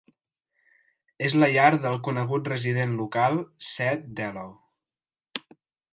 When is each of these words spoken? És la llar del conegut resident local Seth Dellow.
És 1.27 1.35
la 1.43 1.49
llar 1.51 1.67
del 1.83 1.99
conegut 2.09 2.49
resident 2.53 2.97
local 3.03 3.39
Seth 3.69 4.09
Dellow. 4.23 4.51